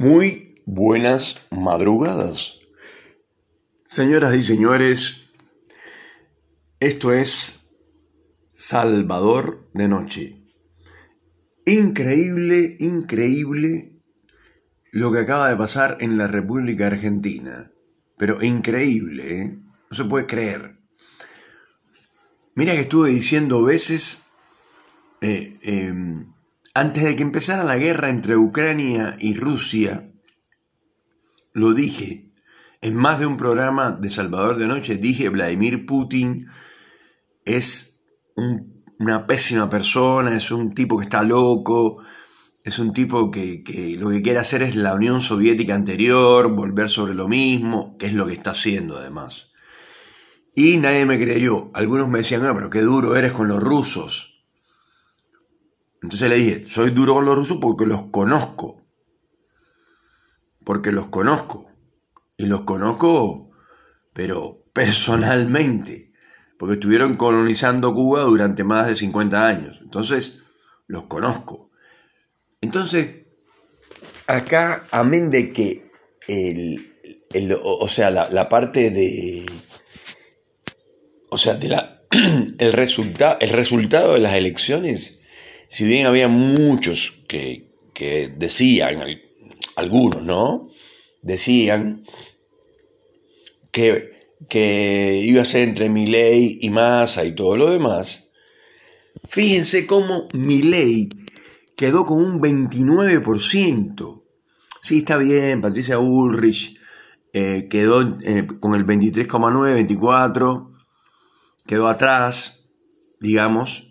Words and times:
Muy 0.00 0.62
buenas 0.64 1.40
madrugadas. 1.50 2.54
Señoras 3.84 4.32
y 4.36 4.42
señores, 4.42 5.24
esto 6.78 7.12
es 7.12 7.68
Salvador 8.52 9.68
de 9.74 9.88
Noche. 9.88 10.36
Increíble, 11.66 12.76
increíble 12.78 14.00
lo 14.92 15.10
que 15.10 15.18
acaba 15.18 15.48
de 15.48 15.56
pasar 15.56 15.96
en 15.98 16.16
la 16.16 16.28
República 16.28 16.86
Argentina. 16.86 17.72
Pero 18.16 18.40
increíble, 18.40 19.40
¿eh? 19.40 19.58
No 19.90 19.96
se 19.96 20.04
puede 20.04 20.26
creer. 20.26 20.78
Mira 22.54 22.74
que 22.74 22.82
estuve 22.82 23.10
diciendo 23.10 23.64
veces 23.64 24.28
eh, 25.22 25.58
em, 25.62 26.34
antes 26.74 27.04
de 27.04 27.16
que 27.16 27.22
empezara 27.22 27.64
la 27.64 27.76
guerra 27.76 28.08
entre 28.08 28.36
Ucrania 28.36 29.16
y 29.18 29.34
Rusia, 29.34 30.10
lo 31.52 31.74
dije, 31.74 32.30
en 32.80 32.94
más 32.94 33.18
de 33.18 33.26
un 33.26 33.36
programa 33.36 33.92
de 33.92 34.10
Salvador 34.10 34.58
de 34.58 34.66
Noche, 34.66 34.96
dije, 34.96 35.28
Vladimir 35.28 35.86
Putin 35.86 36.46
es 37.44 38.02
una 38.98 39.26
pésima 39.26 39.68
persona, 39.68 40.36
es 40.36 40.50
un 40.50 40.74
tipo 40.74 40.98
que 40.98 41.04
está 41.04 41.22
loco, 41.22 42.02
es 42.62 42.78
un 42.78 42.92
tipo 42.92 43.30
que, 43.30 43.64
que, 43.64 43.96
lo 43.98 44.10
que 44.10 44.22
quiere 44.22 44.38
hacer 44.38 44.62
es 44.62 44.76
la 44.76 44.94
Unión 44.94 45.20
Soviética 45.20 45.74
anterior, 45.74 46.54
volver 46.54 46.90
sobre 46.90 47.14
lo 47.14 47.26
mismo, 47.26 47.96
que 47.98 48.06
es 48.06 48.12
lo 48.12 48.26
que 48.26 48.34
está 48.34 48.50
haciendo 48.50 48.98
además. 48.98 49.52
Y 50.54 50.76
nadie 50.76 51.06
me 51.06 51.18
creyó. 51.18 51.70
Algunos 51.72 52.08
me 52.08 52.18
decían, 52.18 52.42
no, 52.42 52.52
pero 52.54 52.68
qué 52.68 52.80
duro 52.80 53.16
eres 53.16 53.32
con 53.32 53.48
los 53.48 53.62
rusos. 53.62 54.37
Entonces 56.02 56.28
le 56.28 56.36
dije, 56.36 56.64
soy 56.66 56.90
duro 56.90 57.14
con 57.14 57.24
los 57.24 57.36
rusos 57.36 57.58
porque 57.60 57.86
los 57.86 58.04
conozco. 58.10 58.82
Porque 60.64 60.92
los 60.92 61.06
conozco. 61.06 61.72
Y 62.36 62.46
los 62.46 62.62
conozco, 62.62 63.50
pero 64.12 64.64
personalmente. 64.72 66.12
Porque 66.56 66.74
estuvieron 66.74 67.16
colonizando 67.16 67.92
Cuba 67.94 68.22
durante 68.22 68.64
más 68.64 68.86
de 68.86 68.94
50 68.94 69.46
años. 69.46 69.80
Entonces, 69.82 70.42
los 70.86 71.04
conozco. 71.04 71.70
Entonces, 72.60 73.26
acá, 74.26 74.86
amén 74.90 75.30
de 75.30 75.52
que 75.52 75.90
el, 76.28 76.94
o 77.62 77.88
sea, 77.88 78.10
la, 78.10 78.28
la, 78.30 78.48
parte 78.48 78.90
de, 78.90 79.46
o 81.30 81.38
sea, 81.38 81.54
de 81.54 81.68
la, 81.68 82.02
el, 82.58 82.72
resulta, 82.72 83.38
el 83.40 83.50
resultado 83.50 84.14
de 84.14 84.20
las 84.20 84.34
elecciones 84.34 85.17
si 85.68 85.84
bien 85.84 86.06
había 86.06 86.28
muchos 86.28 87.22
que, 87.28 87.68
decían, 88.36 89.00
algunos, 89.76 90.22
¿no? 90.22 90.70
Decían 91.22 92.04
que, 93.70 94.30
que 94.48 95.20
iba 95.24 95.42
a 95.42 95.44
ser 95.44 95.68
entre 95.68 95.90
Milei 95.90 96.58
y 96.62 96.70
Massa 96.70 97.24
y 97.24 97.34
todo 97.34 97.56
lo 97.56 97.70
demás, 97.70 98.30
fíjense 99.28 99.86
cómo 99.86 100.28
Milei 100.32 101.10
quedó 101.76 102.06
con 102.06 102.18
un 102.18 102.40
29%. 102.40 104.22
Sí, 104.82 104.98
está 104.98 105.18
bien, 105.18 105.60
Patricia 105.60 105.98
Ulrich 105.98 106.78
eh, 107.34 107.68
quedó 107.68 108.18
eh, 108.22 108.46
con 108.58 108.74
el 108.74 108.86
23,9, 108.86 109.74
24, 109.74 110.72
quedó 111.66 111.88
atrás, 111.88 112.70
digamos, 113.20 113.87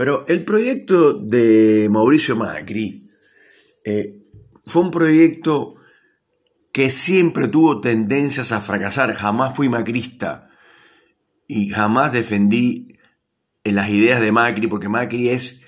pero 0.00 0.24
el 0.28 0.46
proyecto 0.46 1.12
de 1.12 1.86
Mauricio 1.90 2.34
Macri 2.34 3.06
eh, 3.84 4.16
fue 4.64 4.80
un 4.80 4.90
proyecto 4.90 5.74
que 6.72 6.90
siempre 6.90 7.48
tuvo 7.48 7.82
tendencias 7.82 8.50
a 8.50 8.62
fracasar. 8.62 9.12
Jamás 9.12 9.54
fui 9.54 9.68
macrista 9.68 10.48
y 11.46 11.68
jamás 11.68 12.14
defendí 12.14 12.96
en 13.62 13.74
las 13.74 13.90
ideas 13.90 14.22
de 14.22 14.32
Macri, 14.32 14.68
porque 14.68 14.88
Macri 14.88 15.28
es... 15.28 15.66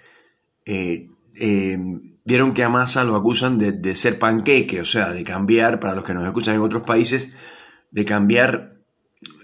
Eh, 0.64 1.10
eh, 1.38 1.78
vieron 2.24 2.54
que 2.54 2.64
a 2.64 2.70
Massa 2.70 3.04
lo 3.04 3.16
acusan 3.16 3.58
de, 3.58 3.72
de, 3.72 3.94
ser 3.94 4.18
panqueque, 4.18 4.80
o 4.80 4.86
sea, 4.86 5.12
de 5.12 5.24
cambiar, 5.24 5.78
para 5.78 5.94
los 5.94 6.04
que 6.04 6.14
nos 6.14 6.24
escuchan 6.24 6.54
en 6.54 6.62
otros 6.62 6.84
países, 6.84 7.34
de 7.90 8.06
cambiar 8.06 8.71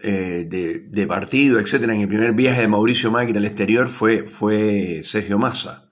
eh, 0.02 0.44
de, 0.48 1.06
partido, 1.06 1.58
etcétera, 1.58 1.94
en 1.94 2.02
el 2.02 2.08
primer 2.08 2.32
viaje 2.32 2.60
de 2.60 2.68
Mauricio 2.68 3.10
Macri 3.10 3.36
al 3.36 3.44
exterior 3.44 3.88
fue, 3.88 4.26
fue 4.26 5.02
Sergio 5.04 5.38
Massa, 5.38 5.90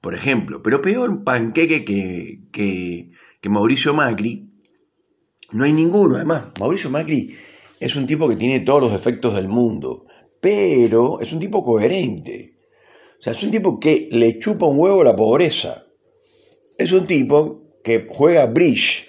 por 0.00 0.14
ejemplo. 0.14 0.62
Pero 0.62 0.82
peor 0.82 1.24
panqueque 1.24 1.84
que, 1.84 2.40
que, 2.52 3.10
que 3.40 3.48
Mauricio 3.48 3.94
Macri, 3.94 4.50
no 5.52 5.64
hay 5.64 5.72
ninguno. 5.72 6.16
Además, 6.16 6.52
Mauricio 6.58 6.90
Macri 6.90 7.36
es 7.80 7.96
un 7.96 8.06
tipo 8.06 8.28
que 8.28 8.36
tiene 8.36 8.60
todos 8.60 8.82
los 8.82 8.92
defectos 8.92 9.34
del 9.34 9.48
mundo, 9.48 10.06
pero 10.40 11.20
es 11.20 11.32
un 11.32 11.40
tipo 11.40 11.64
coherente. 11.64 12.58
O 13.18 13.22
sea, 13.22 13.32
es 13.32 13.42
un 13.42 13.50
tipo 13.50 13.78
que 13.78 14.08
le 14.10 14.38
chupa 14.38 14.66
un 14.66 14.78
huevo 14.78 15.04
la 15.04 15.16
pobreza. 15.16 15.86
Es 16.76 16.92
un 16.92 17.06
tipo 17.06 17.78
que 17.82 18.06
juega 18.08 18.46
bridge 18.46 19.08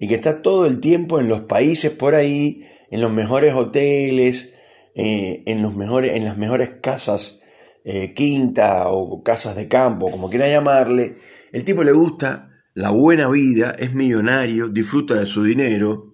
y 0.00 0.08
que 0.08 0.14
está 0.14 0.42
todo 0.42 0.66
el 0.66 0.80
tiempo 0.80 1.20
en 1.20 1.28
los 1.28 1.42
países 1.42 1.92
por 1.92 2.14
ahí 2.14 2.64
en 2.92 3.00
los 3.00 3.10
mejores 3.10 3.54
hoteles, 3.54 4.54
eh, 4.94 5.42
en, 5.46 5.62
los 5.62 5.76
mejores, 5.76 6.14
en 6.14 6.26
las 6.26 6.36
mejores 6.36 6.72
casas 6.82 7.40
eh, 7.84 8.12
quinta 8.12 8.88
o 8.88 9.22
casas 9.22 9.56
de 9.56 9.66
campo, 9.66 10.10
como 10.10 10.28
quiera 10.28 10.46
llamarle. 10.46 11.16
El 11.52 11.64
tipo 11.64 11.82
le 11.84 11.92
gusta 11.92 12.50
la 12.74 12.90
buena 12.90 13.28
vida, 13.28 13.70
es 13.78 13.94
millonario, 13.94 14.68
disfruta 14.68 15.14
de 15.14 15.24
su 15.24 15.42
dinero. 15.42 16.12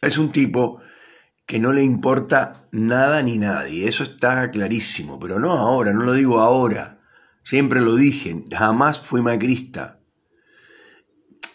Es 0.00 0.18
un 0.18 0.30
tipo 0.30 0.80
que 1.46 1.58
no 1.58 1.72
le 1.72 1.82
importa 1.82 2.68
nada 2.70 3.20
ni 3.20 3.38
nadie, 3.38 3.88
eso 3.88 4.04
está 4.04 4.48
clarísimo, 4.52 5.18
pero 5.18 5.40
no 5.40 5.50
ahora, 5.50 5.92
no 5.92 6.04
lo 6.04 6.12
digo 6.12 6.38
ahora, 6.38 7.00
siempre 7.42 7.80
lo 7.80 7.96
dije, 7.96 8.44
jamás 8.52 9.00
fui 9.00 9.20
macrista. 9.20 10.00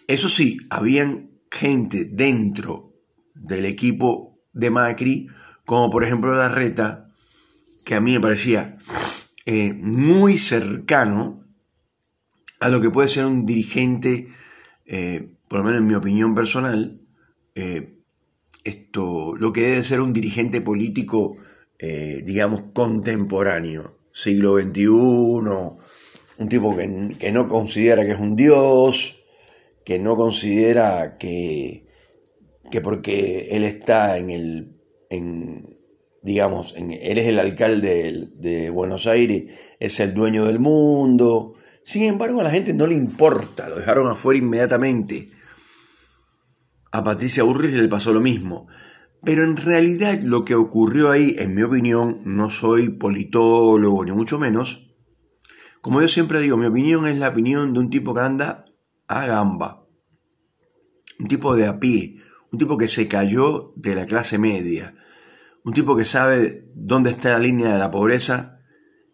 Eso 0.06 0.28
sí, 0.28 0.58
habían 0.70 1.32
gente 1.50 2.04
dentro 2.04 2.93
del 3.36 3.66
equipo 3.66 4.40
de 4.54 4.70
Macri, 4.70 5.28
como 5.66 5.90
por 5.90 6.04
ejemplo 6.04 6.34
la 6.34 6.48
Reta, 6.48 7.10
que 7.84 7.96
a 7.96 8.02
mí 8.02 8.14
me 8.14 8.20
parecía 8.20 8.78
eh, 9.46 9.74
muy 9.74 10.38
cercano 10.38 11.44
a 12.60 12.70
lo 12.70 12.80
que 12.80 12.90
puede 12.90 13.10
ser 13.10 13.26
un 13.26 13.46
dirigente, 13.46 14.30
eh, 14.86 15.34
por 15.48 15.60
lo 15.60 15.66
menos 15.66 15.82
en 15.82 15.88
mi 15.88 15.96
opinión 15.96 16.34
personal, 16.34 17.02
eh, 17.56 18.00
esto, 18.64 19.36
lo 19.36 19.52
que 19.52 19.62
debe 19.62 19.84
ser 19.84 20.00
un 20.00 20.14
dirigente 20.14 20.62
político, 20.62 21.38
digamos, 22.24 22.62
contemporáneo, 22.74 23.98
siglo 24.14 24.58
XXI, 24.58 24.86
un 24.86 26.48
tipo 26.48 26.78
que, 26.78 27.18
que 27.20 27.34
no 27.34 27.50
considera 27.50 28.06
que 28.06 28.14
es 28.14 28.20
un 28.22 28.38
dios, 28.38 29.26
que 29.84 30.00
no 30.00 30.16
considera 30.16 31.18
que, 31.18 31.86
que 32.72 32.82
porque 32.82 33.50
él 33.52 33.64
está 33.64 34.18
en 34.18 34.30
el, 34.30 34.78
digamos, 36.22 36.76
en, 36.76 36.92
él 36.92 37.18
es 37.18 37.28
el 37.28 37.40
alcalde 37.40 38.30
de, 38.36 38.70
Buenos 38.70 39.08
Aires, 39.08 39.46
es 39.80 40.00
el 40.00 40.14
dueño 40.14 40.46
del 40.46 40.60
mundo. 40.60 41.56
Sin 41.84 42.04
embargo, 42.04 42.42
a 42.42 42.46
la 42.46 42.52
gente 42.52 42.74
no 42.74 42.88
le 42.88 42.96
importa, 42.96 43.70
lo 43.70 43.76
dejaron 43.76 44.10
afuera 44.10 44.40
inmediatamente. 44.40 45.32
A 46.92 47.04
Patricia 47.04 47.44
Burris 47.44 47.74
le 47.74 47.88
pasó 47.88 48.14
lo 48.14 48.22
mismo. 48.22 48.68
Pero 49.26 49.44
en 49.44 49.56
realidad 49.56 50.20
lo 50.22 50.44
que 50.44 50.54
ocurrió 50.54 51.10
ahí, 51.10 51.36
en 51.40 51.56
mi 51.56 51.64
opinión, 51.64 52.22
no 52.26 52.50
soy 52.50 52.90
politólogo 52.90 54.04
ni 54.04 54.12
mucho 54.12 54.38
menos. 54.38 54.94
Como 55.82 56.02
yo 56.02 56.08
siempre 56.08 56.40
digo, 56.40 56.58
mi 56.58 56.66
opinión 56.66 57.08
es 57.08 57.18
la 57.18 57.30
opinión 57.30 57.74
de 57.74 57.80
un 57.80 57.90
tipo 57.90 58.14
que 58.14 58.22
anda 58.22 58.66
a 59.08 59.26
gamba. 59.26 59.86
Un 61.20 61.28
tipo 61.28 61.56
de 61.56 61.68
a 61.68 61.80
pie, 61.80 62.23
un 62.54 62.60
tipo 62.60 62.78
que 62.78 62.88
se 62.88 63.08
cayó 63.08 63.74
de 63.76 63.96
la 63.96 64.06
clase 64.06 64.38
media, 64.38 64.96
un 65.66 65.74
tipo 65.74 65.98
que 65.98 66.06
sabe 66.06 66.70
dónde 66.76 67.10
está 67.10 67.34
la 67.34 67.40
línea 67.40 67.74
de 67.74 67.80
la 67.80 67.90
pobreza 67.90 68.60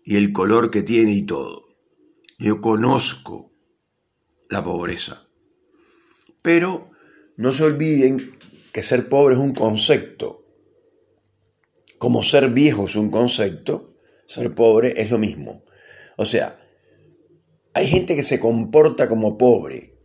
y 0.03 0.17
el 0.17 0.33
color 0.33 0.69
que 0.69 0.83
tiene 0.83 1.13
y 1.13 1.25
todo. 1.25 1.69
Yo 2.37 2.59
conozco 2.59 3.53
la 4.49 4.61
pobreza. 4.61 5.29
Pero 6.41 6.91
no 7.37 7.53
se 7.53 7.63
olviden 7.63 8.19
que 8.73 8.83
ser 8.83 9.07
pobre 9.07 9.35
es 9.35 9.41
un 9.41 9.53
concepto. 9.53 10.45
Como 11.97 12.23
ser 12.23 12.49
viejo 12.49 12.85
es 12.85 12.97
un 12.97 13.09
concepto, 13.09 13.95
ser 14.27 14.53
pobre 14.53 15.01
es 15.01 15.11
lo 15.11 15.17
mismo. 15.17 15.63
O 16.17 16.25
sea, 16.25 16.59
hay 17.73 17.87
gente 17.87 18.17
que 18.17 18.23
se 18.23 18.39
comporta 18.39 19.07
como 19.07 19.37
pobre, 19.37 19.97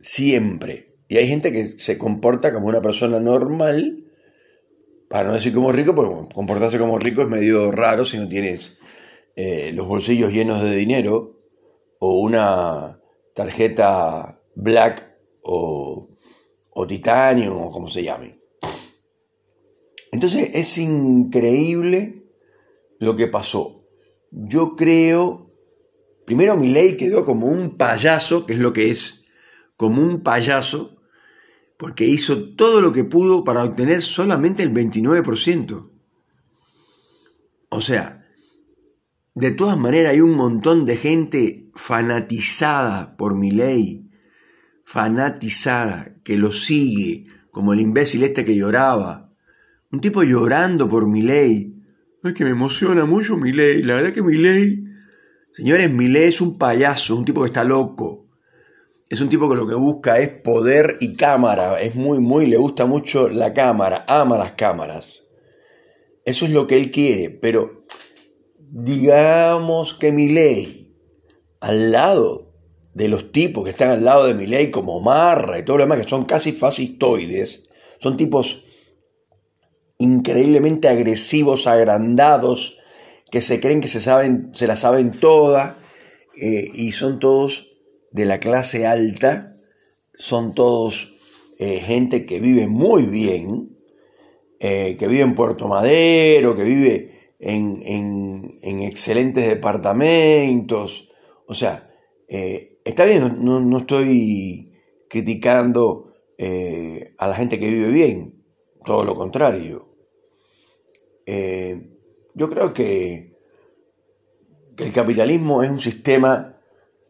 siempre. 0.00 0.93
Y 1.08 1.18
hay 1.18 1.28
gente 1.28 1.52
que 1.52 1.66
se 1.66 1.98
comporta 1.98 2.52
como 2.52 2.66
una 2.66 2.80
persona 2.80 3.20
normal, 3.20 4.04
para 5.08 5.28
no 5.28 5.34
decir 5.34 5.52
como 5.52 5.70
rico, 5.70 5.94
porque 5.94 6.34
comportarse 6.34 6.78
como 6.78 6.98
rico 6.98 7.22
es 7.22 7.28
medio 7.28 7.70
raro 7.70 8.04
si 8.04 8.18
no 8.18 8.28
tienes 8.28 8.78
eh, 9.36 9.72
los 9.72 9.86
bolsillos 9.86 10.32
llenos 10.32 10.62
de 10.62 10.74
dinero 10.74 11.40
o 11.98 12.20
una 12.20 13.00
tarjeta 13.34 14.40
Black 14.54 15.16
o, 15.42 16.10
o 16.70 16.86
o 16.86 17.70
como 17.70 17.88
se 17.88 18.02
llame. 18.02 18.40
Entonces 20.12 20.50
es 20.54 20.78
increíble 20.78 22.24
lo 22.98 23.16
que 23.16 23.26
pasó. 23.26 23.84
Yo 24.30 24.76
creo, 24.76 25.50
primero 26.24 26.56
mi 26.56 26.68
ley 26.68 26.96
quedó 26.96 27.24
como 27.24 27.46
un 27.46 27.76
payaso, 27.76 28.46
que 28.46 28.54
es 28.54 28.58
lo 28.58 28.72
que 28.72 28.90
es, 28.90 29.26
como 29.76 30.02
un 30.02 30.22
payaso, 30.22 30.93
porque 31.84 32.06
hizo 32.06 32.54
todo 32.54 32.80
lo 32.80 32.92
que 32.92 33.04
pudo 33.04 33.44
para 33.44 33.62
obtener 33.62 34.00
solamente 34.00 34.62
el 34.62 34.72
29%. 34.72 35.90
O 37.68 37.80
sea, 37.82 38.26
de 39.34 39.50
todas 39.50 39.76
maneras 39.76 40.14
hay 40.14 40.22
un 40.22 40.34
montón 40.34 40.86
de 40.86 40.96
gente 40.96 41.70
fanatizada 41.74 43.18
por 43.18 43.34
mi 43.34 43.50
ley, 43.50 44.08
fanatizada, 44.82 46.14
que 46.24 46.38
lo 46.38 46.52
sigue, 46.52 47.26
como 47.50 47.74
el 47.74 47.80
imbécil 47.80 48.22
este 48.22 48.46
que 48.46 48.56
lloraba. 48.56 49.30
Un 49.92 50.00
tipo 50.00 50.22
llorando 50.22 50.88
por 50.88 51.06
mi 51.06 51.20
ley. 51.20 51.82
Es 52.22 52.32
que 52.32 52.44
me 52.44 52.52
emociona 52.52 53.04
mucho 53.04 53.36
mi 53.36 53.52
ley. 53.52 53.82
La 53.82 53.96
verdad 53.96 54.14
que 54.14 54.22
mi 54.22 54.38
ley... 54.38 54.86
Señores, 55.52 55.90
mi 55.90 56.08
ley 56.08 56.28
es 56.28 56.40
un 56.40 56.56
payaso, 56.56 57.14
un 57.14 57.26
tipo 57.26 57.42
que 57.42 57.48
está 57.48 57.62
loco. 57.62 58.23
Es 59.14 59.20
un 59.20 59.28
tipo 59.28 59.48
que 59.48 59.54
lo 59.54 59.68
que 59.68 59.76
busca 59.76 60.18
es 60.18 60.28
poder 60.28 60.96
y 61.00 61.14
cámara. 61.14 61.80
Es 61.80 61.94
muy, 61.94 62.18
muy, 62.18 62.48
le 62.48 62.56
gusta 62.56 62.84
mucho 62.84 63.28
la 63.28 63.54
cámara, 63.54 64.04
ama 64.08 64.36
las 64.36 64.54
cámaras. 64.54 65.22
Eso 66.24 66.46
es 66.46 66.50
lo 66.50 66.66
que 66.66 66.76
él 66.76 66.90
quiere, 66.90 67.30
pero 67.30 67.84
digamos 68.58 69.94
que 69.94 70.10
mi 70.10 70.26
ley, 70.26 70.96
al 71.60 71.92
lado 71.92 72.56
de 72.92 73.06
los 73.06 73.30
tipos 73.30 73.62
que 73.62 73.70
están 73.70 73.90
al 73.90 74.04
lado 74.04 74.26
de 74.26 74.34
mi 74.34 74.48
ley, 74.48 74.72
como 74.72 74.98
Marra 74.98 75.60
y 75.60 75.64
todo 75.64 75.76
lo 75.76 75.84
demás, 75.84 75.98
que 75.98 76.08
son 76.08 76.24
casi 76.24 76.50
fascistoides, 76.50 77.68
son 78.00 78.16
tipos 78.16 78.64
increíblemente 79.98 80.88
agresivos, 80.88 81.68
agrandados, 81.68 82.80
que 83.30 83.42
se 83.42 83.60
creen 83.60 83.80
que 83.80 83.86
se, 83.86 84.00
saben, 84.00 84.50
se 84.54 84.66
la 84.66 84.74
saben 84.74 85.12
toda, 85.12 85.76
eh, 86.36 86.66
y 86.74 86.90
son 86.90 87.20
todos 87.20 87.73
de 88.14 88.24
la 88.24 88.38
clase 88.38 88.86
alta, 88.86 89.56
son 90.14 90.54
todos 90.54 91.16
eh, 91.58 91.80
gente 91.80 92.24
que 92.24 92.38
vive 92.38 92.68
muy 92.68 93.06
bien, 93.06 93.76
eh, 94.60 94.96
que 94.96 95.08
vive 95.08 95.22
en 95.22 95.34
Puerto 95.34 95.66
Madero, 95.66 96.54
que 96.54 96.62
vive 96.62 97.34
en, 97.40 97.80
en, 98.62 98.82
excelentes 98.82 99.48
departamentos. 99.48 101.12
O 101.48 101.54
sea, 101.54 101.90
eh, 102.28 102.78
está 102.84 103.04
bien, 103.04 103.44
no, 103.44 103.78
estoy 103.78 104.72
criticando 105.10 106.12
a 107.18 107.28
la 107.28 107.34
gente 107.34 107.58
que 107.58 107.68
vive 107.68 107.88
bien, 107.88 108.44
todo 108.84 109.02
lo 109.02 109.16
contrario. 109.16 109.88
yo 111.26 112.48
creo 112.48 112.72
que 112.72 113.34
el 114.78 114.92
capitalismo 114.92 115.64
es 115.64 115.70
un 115.70 115.80
sistema 115.80 116.53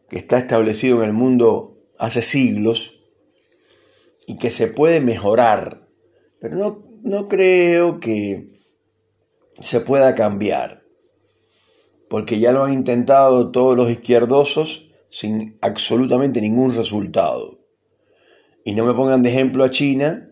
que 0.09 0.17
está 0.17 0.37
establecido 0.37 1.01
en 1.01 1.09
el 1.09 1.13
mundo 1.13 1.73
hace 1.97 2.21
siglos 2.21 3.01
y 4.27 4.37
que 4.37 4.51
se 4.51 4.67
puede 4.67 5.01
mejorar, 5.01 5.87
pero 6.39 6.57
no, 6.57 6.83
no 7.03 7.27
creo 7.27 7.99
que 7.99 8.53
se 9.59 9.79
pueda 9.79 10.15
cambiar, 10.15 10.83
porque 12.09 12.39
ya 12.39 12.51
lo 12.51 12.63
han 12.63 12.73
intentado 12.73 13.51
todos 13.51 13.75
los 13.75 13.89
izquierdosos 13.89 14.91
sin 15.09 15.57
absolutamente 15.61 16.41
ningún 16.41 16.75
resultado. 16.75 17.59
Y 18.63 18.73
no 18.73 18.85
me 18.85 18.93
pongan 18.93 19.21
de 19.21 19.29
ejemplo 19.29 19.63
a 19.63 19.69
China, 19.69 20.27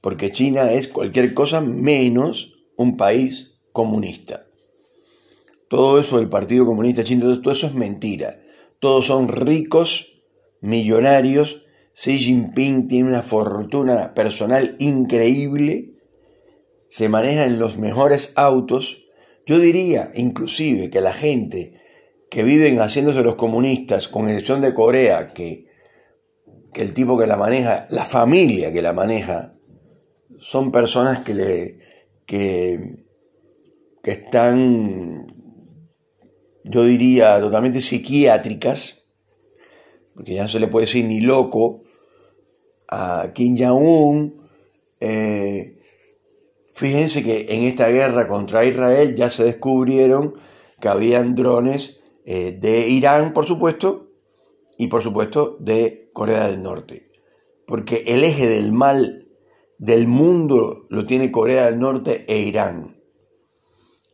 porque 0.00 0.32
China 0.32 0.72
es 0.72 0.88
cualquier 0.88 1.34
cosa 1.34 1.60
menos 1.60 2.54
un 2.76 2.96
país 2.96 3.58
comunista. 3.72 4.46
Todo 5.68 6.00
eso 6.00 6.16
del 6.16 6.30
Partido 6.30 6.64
Comunista 6.64 7.04
Chino, 7.04 7.40
todo 7.40 7.52
eso 7.52 7.66
es 7.66 7.74
mentira 7.74 8.40
todos 8.80 9.06
son 9.06 9.28
ricos, 9.28 10.22
millonarios, 10.60 11.64
Xi 11.94 12.16
Jinping 12.18 12.86
tiene 12.86 13.08
una 13.08 13.22
fortuna 13.22 14.14
personal 14.14 14.76
increíble, 14.78 15.94
se 16.88 17.08
maneja 17.08 17.44
en 17.44 17.58
los 17.58 17.76
mejores 17.76 18.32
autos, 18.36 19.08
yo 19.46 19.58
diría 19.58 20.12
inclusive 20.14 20.90
que 20.90 21.00
la 21.00 21.12
gente 21.12 21.80
que 22.30 22.42
viven 22.42 22.80
haciéndose 22.80 23.22
los 23.22 23.34
comunistas, 23.34 24.06
con 24.06 24.28
excepción 24.28 24.60
de 24.60 24.74
Corea, 24.74 25.28
que, 25.28 25.66
el 26.74 26.92
tipo 26.92 27.18
que 27.18 27.26
la 27.26 27.36
maneja, 27.36 27.88
la 27.90 28.04
familia 28.04 28.72
que 28.72 28.82
la 28.82 28.92
maneja, 28.92 29.54
son 30.38 30.70
personas 30.70 31.24
que, 31.24 31.34
le, 31.34 31.78
que, 32.26 33.04
que 34.02 34.12
están 34.12 35.26
yo 36.68 36.84
diría, 36.84 37.40
totalmente 37.40 37.80
psiquiátricas, 37.80 39.04
porque 40.14 40.34
ya 40.34 40.42
no 40.42 40.48
se 40.48 40.60
le 40.60 40.68
puede 40.68 40.86
decir 40.86 41.04
ni 41.04 41.20
loco, 41.20 41.82
a 42.88 43.32
Kim 43.34 43.56
Jong-un. 43.58 44.48
Eh, 45.00 45.76
fíjense 46.72 47.22
que 47.22 47.46
en 47.50 47.64
esta 47.64 47.88
guerra 47.88 48.26
contra 48.26 48.64
Israel 48.64 49.14
ya 49.14 49.30
se 49.30 49.44
descubrieron 49.44 50.34
que 50.80 50.88
habían 50.88 51.34
drones 51.34 52.00
eh, 52.24 52.52
de 52.52 52.88
Irán, 52.88 53.32
por 53.32 53.46
supuesto, 53.46 54.08
y 54.76 54.88
por 54.88 55.02
supuesto 55.02 55.56
de 55.60 56.10
Corea 56.12 56.46
del 56.46 56.62
Norte. 56.62 57.10
Porque 57.66 58.04
el 58.06 58.24
eje 58.24 58.48
del 58.48 58.72
mal 58.72 59.28
del 59.78 60.06
mundo 60.06 60.86
lo 60.88 61.04
tiene 61.04 61.30
Corea 61.30 61.66
del 61.66 61.78
Norte 61.78 62.24
e 62.28 62.40
Irán. 62.40 62.96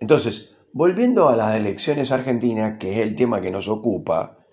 Entonces, 0.01 0.54
Volviendo 0.77 1.29
a 1.29 1.37
las 1.37 1.55
elecciones 1.55 2.11
argentinas, 2.11 2.79
que 2.81 2.95
es 2.95 2.99
el 2.99 3.15
tema 3.15 3.41
que 3.41 3.53
nos 3.53 3.69
ocupa, 3.69 4.45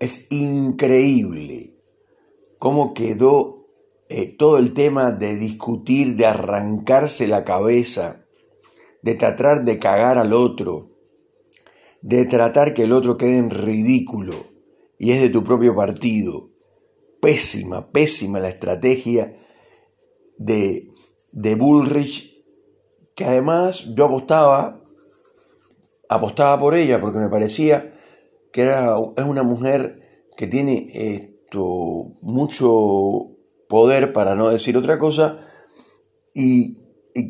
es 0.00 0.26
increíble 0.32 1.76
cómo 2.58 2.92
quedó 2.92 3.68
eh, 4.08 4.26
todo 4.36 4.58
el 4.58 4.74
tema 4.74 5.12
de 5.12 5.36
discutir, 5.36 6.16
de 6.16 6.26
arrancarse 6.26 7.28
la 7.28 7.44
cabeza, 7.44 8.26
de 9.02 9.14
tratar 9.14 9.64
de 9.64 9.78
cagar 9.78 10.18
al 10.18 10.32
otro, 10.32 10.90
de 12.02 12.24
tratar 12.24 12.74
que 12.74 12.82
el 12.82 12.92
otro 12.92 13.16
quede 13.16 13.38
en 13.38 13.50
ridículo 13.50 14.34
y 14.98 15.12
es 15.12 15.20
de 15.20 15.28
tu 15.28 15.44
propio 15.44 15.76
partido. 15.76 16.50
Pésima, 17.20 17.92
pésima 17.92 18.40
la 18.40 18.48
estrategia 18.48 19.36
de, 20.38 20.90
de 21.30 21.54
Bullrich 21.54 22.35
que 23.16 23.24
además 23.24 23.94
yo 23.96 24.04
apostaba, 24.04 24.84
apostaba 26.08 26.60
por 26.60 26.74
ella 26.74 27.00
porque 27.00 27.18
me 27.18 27.30
parecía 27.30 27.94
que 28.52 28.62
era, 28.62 28.94
es 29.16 29.24
una 29.24 29.42
mujer 29.42 30.28
que 30.36 30.46
tiene 30.46 30.86
esto, 30.92 32.12
mucho 32.20 33.32
poder, 33.68 34.12
para 34.12 34.36
no 34.36 34.50
decir 34.50 34.76
otra 34.76 34.98
cosa, 34.98 35.48
y, 36.34 36.76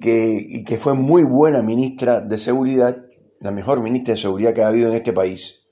que, 0.01 0.65
que 0.67 0.77
fue 0.77 0.95
muy 0.95 1.23
buena 1.23 1.63
ministra 1.63 2.21
de 2.21 2.37
Seguridad, 2.37 3.07
la 3.39 3.53
mejor 3.53 3.81
ministra 3.81 4.15
de 4.15 4.21
Seguridad 4.21 4.55
que 4.55 4.63
ha 4.63 4.69
habido 4.69 4.91
en 4.91 4.97
este 4.97 5.13
país. 5.13 5.69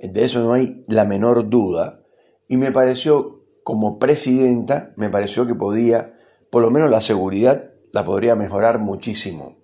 De 0.00 0.24
eso 0.24 0.40
no 0.42 0.54
hay 0.54 0.82
la 0.88 1.04
menor 1.04 1.48
duda. 1.50 2.00
Y 2.48 2.56
me 2.56 2.72
pareció, 2.72 3.44
como 3.62 3.98
presidenta, 3.98 4.94
me 4.96 5.10
pareció 5.10 5.46
que 5.46 5.54
podía, 5.54 6.14
por 6.50 6.62
lo 6.62 6.70
menos 6.70 6.90
la 6.90 7.02
seguridad, 7.02 7.75
la 7.92 8.04
podría 8.04 8.34
mejorar 8.34 8.78
muchísimo. 8.78 9.56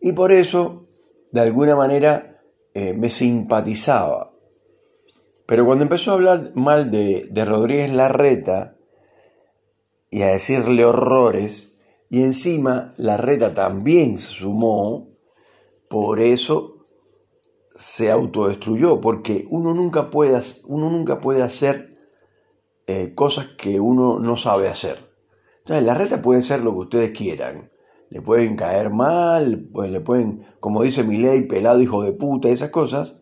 Y 0.00 0.12
por 0.12 0.32
eso, 0.32 0.86
de 1.32 1.40
alguna 1.40 1.76
manera, 1.76 2.42
eh, 2.74 2.92
me 2.92 3.10
simpatizaba. 3.10 4.32
Pero 5.46 5.64
cuando 5.64 5.84
empezó 5.84 6.10
a 6.10 6.14
hablar 6.14 6.52
mal 6.54 6.90
de, 6.90 7.28
de 7.30 7.44
Rodríguez 7.44 7.92
Larreta 7.92 8.76
y 10.10 10.22
a 10.22 10.28
decirle 10.28 10.84
horrores, 10.84 11.76
y 12.10 12.22
encima 12.22 12.94
Larreta 12.96 13.54
también 13.54 14.18
se 14.18 14.28
sumó, 14.28 15.08
por 15.88 16.20
eso 16.20 16.86
se 17.74 18.10
autodestruyó, 18.10 19.00
porque 19.00 19.44
uno 19.50 19.74
nunca 19.74 20.10
puede, 20.10 20.40
uno 20.66 20.90
nunca 20.90 21.20
puede 21.20 21.42
hacer 21.42 21.98
eh, 22.86 23.14
cosas 23.14 23.46
que 23.56 23.80
uno 23.80 24.18
no 24.18 24.36
sabe 24.36 24.68
hacer. 24.68 25.13
Entonces, 25.64 25.86
la 25.86 25.94
reta 25.94 26.20
puede 26.20 26.42
ser 26.42 26.60
lo 26.60 26.72
que 26.72 26.78
ustedes 26.80 27.10
quieran. 27.12 27.70
Le 28.10 28.20
pueden 28.20 28.54
caer 28.54 28.90
mal, 28.90 29.66
pues 29.72 29.90
le 29.90 30.00
pueden, 30.00 30.44
como 30.60 30.82
dice 30.82 31.02
ley, 31.04 31.42
pelado 31.46 31.80
hijo 31.80 32.02
de 32.02 32.12
puta, 32.12 32.50
esas 32.50 32.68
cosas. 32.68 33.16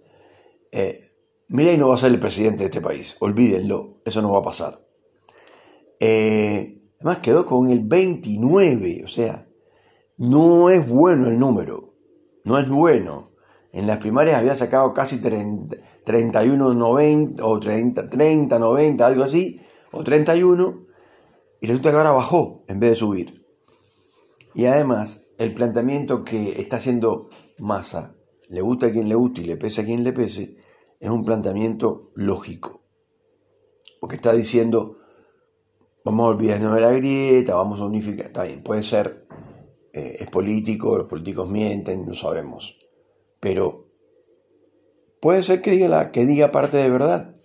Eh, 0.73 1.13
ley 1.49 1.77
no 1.79 1.89
va 1.89 1.95
a 1.95 1.99
ser 1.99 2.11
el 2.11 2.19
presidente 2.19 2.59
de 2.59 2.65
este 2.65 2.81
país, 2.81 3.17
olvídenlo, 3.21 4.01
eso 4.05 4.23
no 4.23 4.33
va 4.33 4.41
a 4.41 4.43
pasar. 4.43 4.85
Eh, 6.01 6.83
además 6.99 7.19
quedó 7.19 7.47
con 7.47 7.71
el 7.71 7.81
29, 7.81 9.03
o 9.05 9.09
sea, 9.09 9.47
no 10.17 10.69
es 10.69 10.89
bueno 10.89 11.29
el 11.29 11.39
número, 11.39 11.95
no 12.43 12.59
es 12.59 12.69
bueno. 12.69 13.31
en 13.73 13.87
las 13.87 13.99
primarias 13.99 14.39
había 14.39 14.57
sacado 14.57 14.93
casi 14.93 15.21
31, 15.21 16.75
90 16.75 17.47
o 17.47 17.61
30, 17.61 18.11
30, 18.11 18.59
90, 18.59 19.07
algo 19.07 19.23
así, 19.23 19.61
o 19.93 20.03
31, 20.03 20.82
y 21.63 21.69
resulta 21.69 21.93
que 21.93 21.97
ahora 21.97 22.11
bajó 22.11 22.65
en 22.67 22.81
vez 22.81 22.91
de 22.91 22.97
subir. 22.97 23.47
Y 24.53 24.67
además, 24.67 25.29
el 25.39 25.55
planteamiento 25.55 26.25
que 26.25 26.61
está 26.61 26.77
haciendo 26.77 27.31
Massa, 27.61 28.17
le 28.49 28.61
gusta 28.61 28.89
a 28.89 28.91
quien 28.91 29.09
le 29.09 29.15
guste 29.15 29.43
y 29.43 29.45
le 29.45 29.57
pese 29.57 29.83
a 29.83 29.85
quien 29.85 30.03
le 30.03 30.13
pese, 30.13 30.57
es 30.99 31.09
un 31.09 31.25
planteamiento 31.25 32.11
lógico. 32.17 32.83
Porque 34.01 34.17
está 34.17 34.33
diciendo, 34.33 34.99
vamos 36.05 36.25
a 36.25 36.29
olvidarnos 36.31 36.75
de 36.75 36.81
la 36.81 36.91
grieta, 36.91 37.55
vamos 37.55 37.81
a 37.81 37.87
unificar. 37.87 38.27
Está 38.27 38.43
bien, 38.43 38.65
puede 38.65 38.83
ser, 38.83 39.29
eh, 39.93 40.17
es 40.19 40.27
político, 40.27 40.99
los 40.99 41.07
políticos 41.07 41.49
mienten, 41.49 42.05
no 42.05 42.15
sabemos. 42.15 42.77
Pero 43.39 43.87
puede 45.21 45.45
ser 45.45 45.63
que 45.63 45.71
diga, 45.71 45.87
la, 45.87 46.11
que 46.11 46.27
diga 46.27 46.51
parte 46.51 46.79
de 46.79 46.91
verdad. 46.91 47.37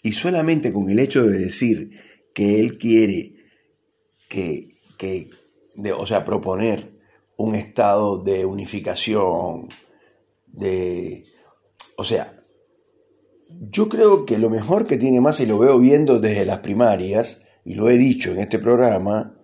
Y 0.00 0.12
solamente 0.12 0.72
con 0.72 0.88
el 0.90 1.00
hecho 1.00 1.24
de 1.24 1.40
decir 1.40 1.90
que 2.32 2.60
él 2.60 2.78
quiere 2.78 3.33
que, 4.98 5.30
de, 5.74 5.92
o 5.92 6.06
sea, 6.06 6.24
proponer 6.24 6.98
un 7.36 7.54
estado 7.54 8.18
de 8.18 8.44
unificación, 8.44 9.68
de, 10.46 11.24
o 11.96 12.04
sea, 12.04 12.42
yo 13.48 13.88
creo 13.88 14.24
que 14.24 14.38
lo 14.38 14.50
mejor 14.50 14.86
que 14.86 14.96
tiene 14.96 15.20
más, 15.20 15.40
y 15.40 15.46
lo 15.46 15.58
veo 15.58 15.78
viendo 15.78 16.18
desde 16.18 16.44
las 16.44 16.58
primarias, 16.58 17.46
y 17.64 17.74
lo 17.74 17.88
he 17.88 17.96
dicho 17.96 18.32
en 18.32 18.40
este 18.40 18.58
programa, 18.58 19.38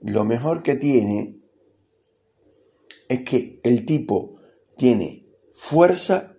lo 0.00 0.24
mejor 0.24 0.62
que 0.62 0.74
tiene 0.74 1.40
es 3.08 3.22
que 3.22 3.60
el 3.62 3.86
tipo 3.86 4.36
tiene 4.76 5.26
fuerza, 5.52 6.36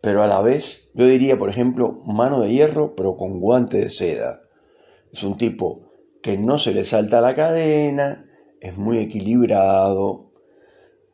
pero 0.00 0.22
a 0.22 0.26
la 0.26 0.40
vez, 0.42 0.90
yo 0.94 1.06
diría, 1.06 1.38
por 1.38 1.48
ejemplo, 1.48 2.02
mano 2.04 2.40
de 2.40 2.52
hierro, 2.52 2.96
pero 2.96 3.16
con 3.16 3.38
guante 3.38 3.78
de 3.78 3.90
seda. 3.90 4.42
Es 5.12 5.22
un 5.22 5.36
tipo 5.36 5.91
que 6.22 6.38
no 6.38 6.58
se 6.58 6.72
le 6.72 6.84
salta 6.84 7.20
la 7.20 7.34
cadena, 7.34 8.24
es 8.60 8.78
muy 8.78 8.98
equilibrado. 8.98 10.30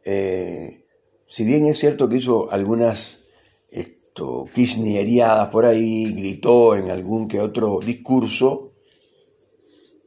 Eh, 0.04 0.84
si 1.26 1.44
bien 1.44 1.64
es 1.66 1.78
cierto 1.78 2.08
que 2.08 2.16
hizo 2.16 2.50
algunas 2.50 3.28
esto, 3.70 4.46
por 5.50 5.66
ahí, 5.66 6.12
gritó 6.12 6.74
en 6.74 6.90
algún 6.90 7.28
que 7.28 7.40
otro 7.40 7.78
discurso, 7.78 8.72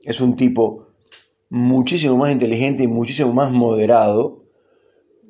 es 0.03 0.19
un 0.21 0.35
tipo 0.35 0.87
muchísimo 1.49 2.17
más 2.17 2.31
inteligente 2.31 2.83
y 2.83 2.87
muchísimo 2.87 3.33
más 3.33 3.51
moderado 3.51 4.43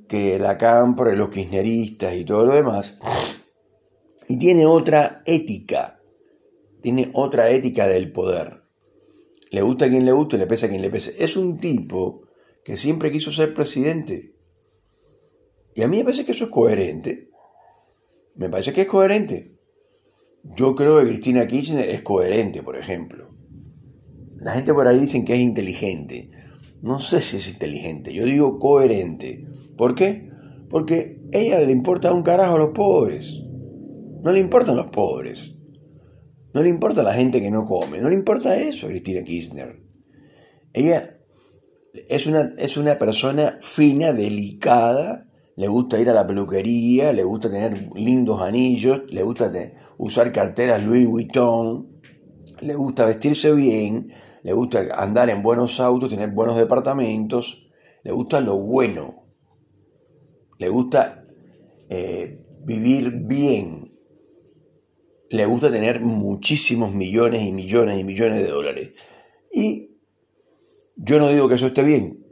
que 0.08 0.40
la 0.40 0.58
Cámpora, 0.58 1.16
los 1.16 1.30
kirchneristas 1.30 2.16
y 2.16 2.26
todo 2.26 2.46
lo 2.46 2.56
demás. 2.56 2.98
Y 4.28 4.38
tiene 4.38 4.66
otra 4.66 5.22
ética, 5.26 6.02
tiene 6.82 7.10
otra 7.14 7.50
ética 7.52 7.88
del 7.88 8.12
poder. 8.12 8.61
Le 9.52 9.62
gusta 9.62 9.86
a 9.86 9.90
quien 9.90 10.06
le 10.06 10.14
guste, 10.14 10.38
le 10.38 10.48
pesa 10.48 10.66
a 10.66 10.70
quien 10.70 10.82
le 10.82 10.90
pese. 10.90 11.22
Es 11.24 11.36
un 11.36 11.58
tipo 11.58 12.24
que 12.64 12.78
siempre 12.78 13.12
quiso 13.12 13.32
ser 13.32 13.54
presidente. 13.54 14.34
Y 15.76 15.84
a 15.84 15.88
mí 15.88 15.98
me 15.98 16.04
parece 16.06 16.26
que 16.26 16.32
eso 16.32 16.46
es 16.46 16.50
coherente. 16.50 17.30
Me 18.36 18.50
parece 18.50 18.72
que 18.72 18.82
es 18.82 18.88
coherente. 18.88 19.58
Yo 20.44 20.74
creo 20.74 21.00
que 21.00 21.08
Cristina 21.08 21.46
Kirchner 21.46 21.90
es 21.90 22.02
coherente, 22.02 22.64
por 22.64 22.78
ejemplo. 22.78 23.30
La 24.38 24.54
gente 24.54 24.74
por 24.74 24.88
ahí 24.88 25.00
dicen 25.00 25.26
que 25.26 25.34
es 25.34 25.40
inteligente. 25.40 26.30
No 26.82 27.00
sé 27.00 27.22
si 27.22 27.38
es 27.38 27.48
inteligente, 27.48 28.14
yo 28.14 28.26
digo 28.26 28.58
coherente. 28.58 29.46
¿Por 29.78 29.94
qué? 29.94 30.32
Porque 30.70 31.22
a 31.34 31.38
ella 31.38 31.60
le 31.60 31.72
importa 31.72 32.14
un 32.14 32.24
carajo 32.24 32.56
a 32.56 32.60
los 32.60 32.70
pobres. 32.70 33.44
No 34.24 34.32
le 34.32 34.40
importan 34.40 34.78
los 34.78 34.88
pobres. 34.88 35.56
No 36.54 36.62
le 36.62 36.70
importa 36.70 37.04
la 37.04 37.14
gente 37.14 37.42
que 37.42 37.52
no 37.52 37.64
come. 37.64 38.00
No 38.00 38.10
le 38.10 38.16
importa 38.16 38.56
eso 38.58 38.88
a 38.88 38.90
Cristina 38.90 39.24
Kirchner. 39.24 39.80
Ella 40.74 41.18
es 41.94 42.26
una, 42.26 42.54
es 42.58 42.78
una 42.78 42.98
persona 42.98 43.58
fina, 43.62 44.14
delicada, 44.14 45.28
le 45.56 45.68
gusta 45.68 46.00
ir 46.00 46.10
a 46.10 46.14
la 46.14 46.26
peluquería, 46.26 47.14
le 47.14 47.24
gusta 47.24 47.50
tener 47.50 47.92
lindos 47.96 48.42
anillos, 48.42 49.02
le 49.10 49.24
gusta 49.24 49.52
usar 49.98 50.32
carteras 50.32 50.84
Louis 50.84 51.06
Vuitton, 51.06 51.92
le 52.62 52.76
gusta 52.76 53.06
vestirse 53.06 53.52
bien, 53.52 54.12
le 54.44 54.54
gusta 54.54 54.88
andar 54.96 55.30
en 55.30 55.44
buenos 55.44 55.80
autos, 55.80 56.10
tener 56.10 56.32
buenos 56.32 56.58
departamentos, 56.58 57.70
le 58.04 58.12
gusta 58.12 58.40
lo 58.40 58.58
bueno, 58.58 59.24
le 60.58 60.70
gusta 60.70 61.26
eh, 61.90 62.46
vivir 62.64 63.12
bien, 63.12 63.81
le 65.32 65.46
gusta 65.46 65.72
tener 65.72 66.02
muchísimos 66.02 66.94
millones 66.94 67.42
y 67.44 67.52
millones 67.52 68.00
y 68.00 68.04
millones 68.04 68.42
de 68.42 68.48
dólares. 68.48 68.92
Y 69.52 69.98
yo 70.96 71.20
no 71.20 71.28
digo 71.30 71.50
que 71.50 71.56
eso 71.56 71.66
esté 71.66 71.84
bien, 71.84 72.26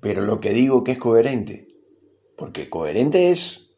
pero 0.00 0.22
lo 0.22 0.40
que 0.40 0.52
digo 0.52 0.82
que 0.82 0.92
es 0.92 0.98
coherente 0.98 1.74
porque 2.36 2.68
coherente 2.68 3.30
es. 3.30 3.74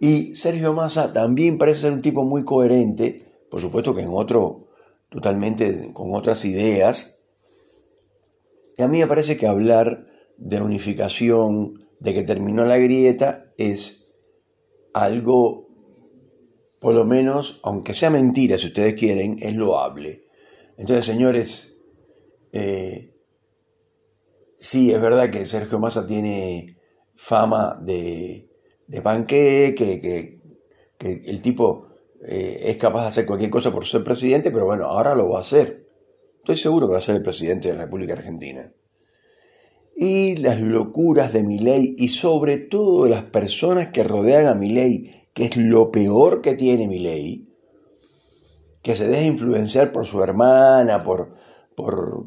Y 0.00 0.34
Sergio 0.34 0.72
Massa 0.72 1.12
también 1.12 1.58
parece 1.58 1.82
ser 1.82 1.92
un 1.92 2.02
tipo 2.02 2.24
muy 2.24 2.44
coherente, 2.44 3.26
por 3.50 3.60
supuesto 3.60 3.94
que 3.94 4.02
en 4.02 4.10
otro, 4.12 4.68
totalmente 5.08 5.92
con 5.92 6.14
otras 6.14 6.44
ideas. 6.44 7.24
A 8.78 8.86
mí 8.86 8.98
me 8.98 9.06
parece 9.06 9.36
que 9.36 9.48
hablar 9.48 10.06
de 10.36 10.60
unificación, 10.60 11.84
de 11.98 12.14
que 12.14 12.22
terminó 12.22 12.64
la 12.64 12.78
grieta, 12.78 13.52
es 13.58 14.06
algo, 14.94 15.67
por 16.80 16.94
lo 16.94 17.04
menos, 17.04 17.60
aunque 17.62 17.94
sea 17.94 18.10
mentira, 18.10 18.56
si 18.58 18.66
ustedes 18.66 18.94
quieren, 18.94 19.36
es 19.40 19.54
loable. 19.54 20.26
Entonces, 20.76 21.06
señores, 21.06 21.80
eh, 22.52 23.14
sí, 24.56 24.92
es 24.92 25.00
verdad 25.00 25.30
que 25.30 25.44
Sergio 25.44 25.78
Massa 25.78 26.06
tiene 26.06 26.76
fama 27.14 27.78
de, 27.82 28.48
de 28.86 29.02
panqueque, 29.02 30.00
que, 30.00 30.38
el 31.00 31.42
tipo 31.42 31.88
eh, 32.26 32.62
es 32.64 32.76
capaz 32.76 33.02
de 33.02 33.08
hacer 33.08 33.26
cualquier 33.26 33.50
cosa 33.50 33.72
por 33.72 33.86
ser 33.86 34.02
presidente, 34.02 34.50
pero 34.50 34.66
bueno, 34.66 34.86
ahora 34.86 35.14
lo 35.14 35.28
va 35.28 35.38
a 35.38 35.42
hacer. 35.42 35.86
Estoy 36.38 36.56
seguro 36.56 36.86
que 36.86 36.92
va 36.92 36.98
a 36.98 37.02
ser 37.02 37.16
el 37.16 37.22
presidente 37.22 37.68
de 37.68 37.74
la 37.74 37.84
República 37.84 38.14
Argentina. 38.14 38.72
Y 39.94 40.36
las 40.36 40.60
locuras 40.60 41.32
de 41.32 41.42
Milei 41.42 41.94
y 41.98 42.08
sobre 42.08 42.56
todo 42.56 43.08
las 43.08 43.24
personas 43.24 43.88
que 43.88 44.02
rodean 44.02 44.46
a 44.46 44.54
Milei, 44.54 45.27
que 45.38 45.44
es 45.44 45.56
lo 45.56 45.92
peor 45.92 46.42
que 46.42 46.56
tiene 46.56 46.88
Milei, 46.88 47.46
que 48.82 48.96
se 48.96 49.06
deja 49.06 49.22
influenciar 49.22 49.92
por 49.92 50.04
su 50.04 50.20
hermana, 50.20 51.04
por, 51.04 51.32
por, 51.76 52.26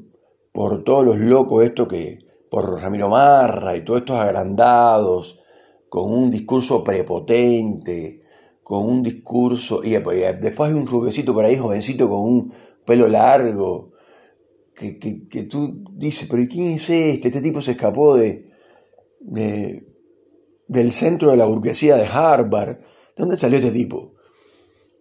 por 0.53 0.85
todos 0.85 1.05
los 1.05 1.17
locos 1.17 1.65
esto 1.65 1.89
que, 1.89 2.19
por 2.49 2.79
Ramiro 2.79 3.09
Marra 3.09 3.75
y 3.75 3.83
todos 3.83 3.99
estos 3.99 4.15
agrandados, 4.15 5.41
con 5.89 6.09
un 6.09 6.31
discurso 6.31 6.85
prepotente, 6.85 8.21
con 8.63 8.85
un 8.85 9.03
discurso, 9.03 9.83
y 9.83 9.89
después 9.89 10.69
hay 10.69 10.73
un 10.73 10.87
rubecito 10.87 11.33
por 11.33 11.43
ahí, 11.43 11.57
jovencito, 11.57 12.07
con 12.07 12.21
un 12.21 12.53
pelo 12.85 13.09
largo, 13.09 13.91
que, 14.73 14.93
tú 15.49 15.83
dices, 15.91 16.29
pero 16.31 16.47
¿quién 16.49 16.71
es 16.71 16.89
este? 16.89 17.27
Este 17.27 17.41
tipo 17.41 17.59
se 17.59 17.71
escapó 17.71 18.15
de, 18.15 18.47
del 19.19 20.91
centro 20.93 21.31
de 21.31 21.35
la 21.35 21.45
burguesía 21.45 21.97
de 21.97 22.05
Harvard. 22.05 22.77
¿De 23.15 23.23
dónde 23.23 23.37
salió 23.37 23.57
este 23.57 23.71
tipo? 23.71 24.15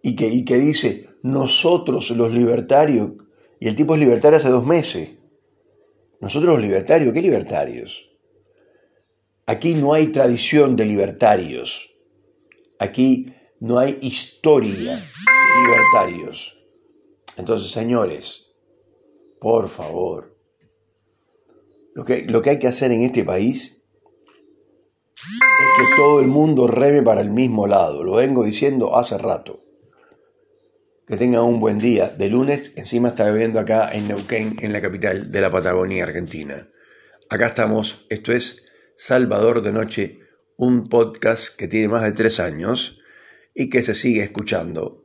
Y 0.01 0.15
que, 0.15 0.27
y 0.27 0.45
que 0.45 0.57
dice, 0.57 1.09
nosotros 1.21 2.09
los 2.11 2.33
libertarios, 2.33 3.11
y 3.59 3.67
el 3.67 3.75
tipo 3.75 3.93
es 3.93 3.99
libertario 3.99 4.37
hace 4.37 4.49
dos 4.49 4.65
meses. 4.65 5.11
Nosotros 6.19 6.53
los 6.53 6.61
libertarios, 6.61 7.13
¿qué 7.13 7.21
libertarios? 7.21 8.09
Aquí 9.45 9.75
no 9.75 9.93
hay 9.93 10.07
tradición 10.07 10.75
de 10.75 10.85
libertarios. 10.85 11.93
Aquí 12.79 13.33
no 13.59 13.79
hay 13.79 13.97
historia 14.01 14.95
de 14.95 15.67
libertarios. 15.67 16.57
Entonces, 17.37 17.71
señores, 17.71 18.53
por 19.39 19.69
favor, 19.69 20.37
lo 21.93 22.03
que, 22.05 22.25
lo 22.25 22.41
que 22.41 22.51
hay 22.51 22.59
que 22.59 22.67
hacer 22.67 22.91
en 22.91 23.03
este 23.03 23.23
país 23.23 23.80
es 25.23 25.87
que 25.87 25.95
todo 25.95 26.19
el 26.19 26.27
mundo 26.27 26.67
reme 26.67 27.01
para 27.01 27.21
el 27.21 27.29
mismo 27.29 27.67
lado. 27.67 28.03
Lo 28.03 28.15
vengo 28.15 28.43
diciendo 28.43 28.97
hace 28.97 29.17
rato. 29.17 29.63
Que 31.05 31.17
tengan 31.17 31.43
un 31.43 31.59
buen 31.59 31.77
día. 31.77 32.07
De 32.09 32.29
lunes, 32.29 32.73
encima 32.75 33.09
está 33.09 33.29
bebiendo 33.29 33.59
acá 33.59 33.89
en 33.91 34.07
Neuquén, 34.07 34.55
en 34.61 34.73
la 34.73 34.81
capital 34.81 35.31
de 35.31 35.41
la 35.41 35.49
Patagonia 35.49 36.03
Argentina. 36.03 36.69
Acá 37.29 37.47
estamos, 37.47 38.05
esto 38.09 38.33
es 38.33 38.65
Salvador 38.95 39.61
de 39.61 39.71
Noche, 39.71 40.19
un 40.57 40.89
podcast 40.89 41.55
que 41.55 41.67
tiene 41.67 41.87
más 41.87 42.03
de 42.03 42.13
tres 42.13 42.39
años 42.39 42.99
y 43.53 43.69
que 43.69 43.81
se 43.83 43.93
sigue 43.93 44.23
escuchando 44.23 45.00